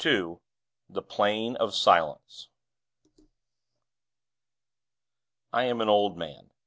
[0.03, 0.37] II
[0.89, 2.47] THE PLAIN OF SILENCE
[5.53, 6.49] I am an old man.